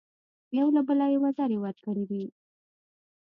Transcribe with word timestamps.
یو 0.57 0.67
له 0.75 0.81
بله 0.87 1.05
یې 1.13 1.17
وزرې 1.23 1.57
ورکړې 1.61 2.03
وې. 2.09 2.23